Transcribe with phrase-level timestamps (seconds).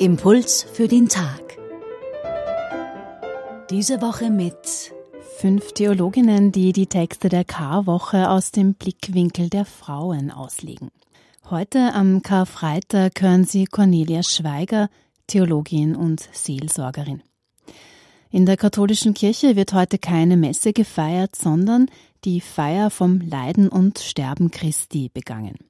[0.00, 1.58] Impuls für den Tag.
[3.68, 4.94] Diese Woche mit
[5.36, 10.88] fünf Theologinnen, die die Texte der Karwoche aus dem Blickwinkel der Frauen auslegen.
[11.50, 14.88] Heute am Karfreitag hören Sie Cornelia Schweiger,
[15.26, 17.22] Theologin und Seelsorgerin.
[18.30, 21.90] In der katholischen Kirche wird heute keine Messe gefeiert, sondern
[22.24, 25.69] die Feier vom Leiden und Sterben Christi begangen.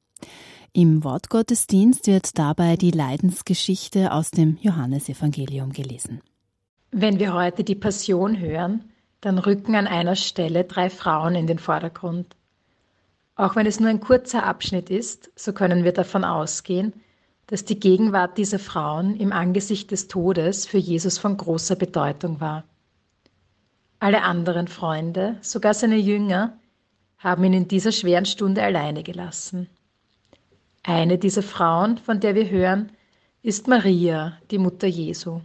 [0.72, 6.20] Im Wortgottesdienst wird dabei die Leidensgeschichte aus dem Johannesevangelium gelesen.
[6.92, 8.84] Wenn wir heute die Passion hören,
[9.20, 12.36] dann rücken an einer Stelle drei Frauen in den Vordergrund.
[13.34, 16.92] Auch wenn es nur ein kurzer Abschnitt ist, so können wir davon ausgehen,
[17.48, 22.62] dass die Gegenwart dieser Frauen im Angesicht des Todes für Jesus von großer Bedeutung war.
[23.98, 26.56] Alle anderen Freunde, sogar seine Jünger,
[27.18, 29.68] haben ihn in dieser schweren Stunde alleine gelassen.
[30.82, 32.92] Eine dieser Frauen, von der wir hören,
[33.42, 35.40] ist Maria, die Mutter Jesu.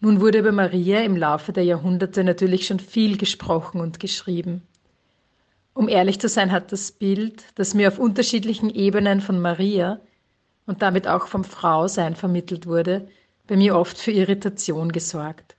[0.00, 4.62] Nun wurde über Maria im Laufe der Jahrhunderte natürlich schon viel gesprochen und geschrieben.
[5.74, 10.00] Um ehrlich zu sein, hat das Bild, das mir auf unterschiedlichen Ebenen von Maria
[10.66, 13.08] und damit auch vom Frausein vermittelt wurde,
[13.46, 15.56] bei mir oft für Irritation gesorgt.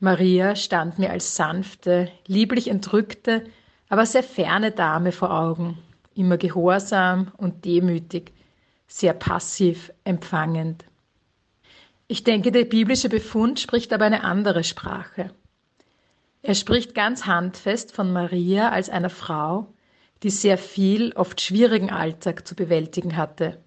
[0.00, 3.44] Maria stand mir als sanfte, lieblich entrückte,
[3.88, 5.78] aber sehr ferne Dame vor Augen,
[6.16, 8.32] immer gehorsam und demütig,
[8.88, 10.84] sehr passiv empfangend.
[12.08, 15.30] Ich denke, der biblische Befund spricht aber eine andere Sprache.
[16.42, 19.66] Er spricht ganz handfest von Maria als einer Frau,
[20.22, 23.58] die sehr viel, oft schwierigen Alltag zu bewältigen hatte.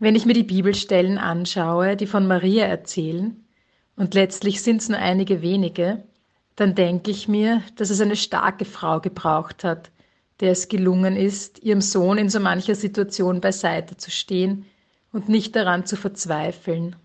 [0.00, 3.40] Wenn ich mir die Bibelstellen anschaue, die von Maria erzählen,
[3.96, 6.02] und letztlich sind es nur einige wenige,
[6.56, 9.92] dann denke ich mir, dass es eine starke Frau gebraucht hat,
[10.40, 14.66] der es gelungen ist, ihrem Sohn in so mancher Situation beiseite zu stehen
[15.12, 16.96] und nicht daran zu verzweifeln.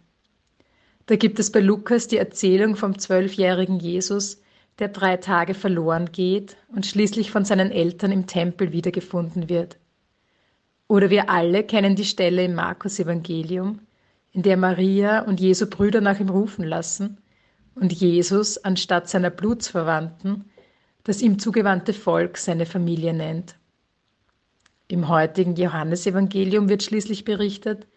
[1.06, 4.41] Da gibt es bei Lukas die Erzählung vom zwölfjährigen Jesus,
[4.79, 9.78] der drei Tage verloren geht und schließlich von seinen Eltern im Tempel wiedergefunden wird.
[10.88, 13.81] Oder wir alle kennen die Stelle im Markus Evangelium,
[14.31, 17.18] in der Maria und Jesu Brüder nach ihm rufen lassen
[17.75, 20.45] und Jesus anstatt seiner Blutsverwandten
[21.04, 23.56] das ihm zugewandte Volk seine Familie nennt.
[24.88, 27.88] Im heutigen Johannesevangelium wird schließlich berichtet,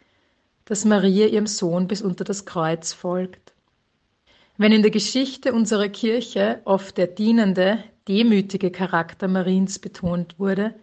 [0.64, 3.52] dass Maria ihrem Sohn bis unter das Kreuz folgt.
[4.58, 10.74] Wenn in der Geschichte unserer Kirche oft der dienende, demütige Charakter Mariens betont wurde,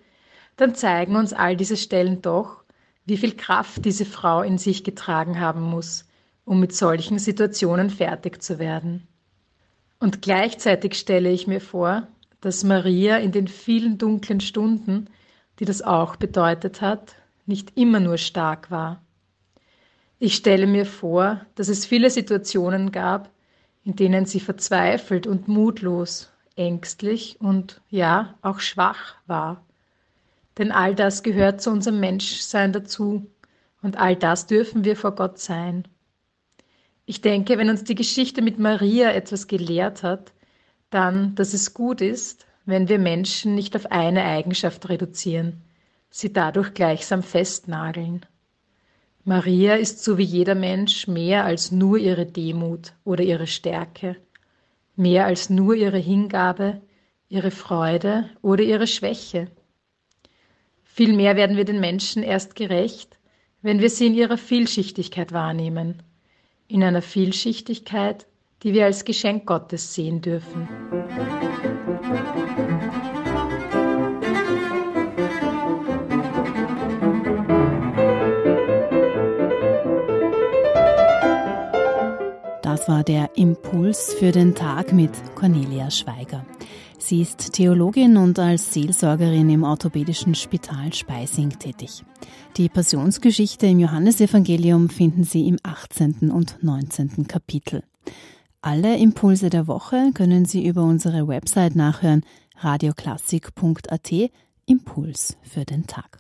[0.57, 2.63] dann zeigen uns all diese Stellen doch,
[3.05, 6.05] wie viel Kraft diese Frau in sich getragen haben muss,
[6.45, 9.07] um mit solchen Situationen fertig zu werden.
[9.99, 12.07] Und gleichzeitig stelle ich mir vor,
[12.41, 15.09] dass Maria in den vielen dunklen Stunden,
[15.59, 17.15] die das auch bedeutet hat,
[17.45, 19.01] nicht immer nur stark war.
[20.19, 23.29] Ich stelle mir vor, dass es viele Situationen gab,
[23.83, 29.63] in denen sie verzweifelt und mutlos, ängstlich und ja, auch schwach war.
[30.57, 33.25] Denn all das gehört zu unserem Menschsein dazu
[33.81, 35.85] und all das dürfen wir vor Gott sein.
[37.09, 40.31] Ich denke, wenn uns die Geschichte mit Maria etwas gelehrt hat,
[40.91, 45.63] dann, dass es gut ist, wenn wir Menschen nicht auf eine Eigenschaft reduzieren,
[46.11, 48.27] sie dadurch gleichsam festnageln.
[49.23, 54.15] Maria ist so wie jeder Mensch mehr als nur ihre Demut oder ihre Stärke,
[54.95, 56.79] mehr als nur ihre Hingabe,
[57.27, 59.47] ihre Freude oder ihre Schwäche.
[60.83, 63.17] Vielmehr werden wir den Menschen erst gerecht,
[63.63, 66.03] wenn wir sie in ihrer Vielschichtigkeit wahrnehmen,
[66.69, 68.27] in einer Vielschichtigkeit,
[68.63, 70.69] die wir als Geschenk Gottes sehen dürfen.
[82.61, 86.45] Das war der Impuls für den Tag mit Cornelia Schweiger.
[86.99, 92.03] Sie ist Theologin und als Seelsorgerin im orthopädischen Spital Speising tätig.
[92.57, 96.29] Die Passionsgeschichte im Johannesevangelium finden Sie im 18.
[96.29, 97.25] und 19.
[97.25, 97.83] Kapitel.
[98.61, 102.25] Alle Impulse der Woche können Sie über unsere Website nachhören,
[102.57, 104.11] radioklassik.at
[104.65, 106.19] Impuls für den Tag.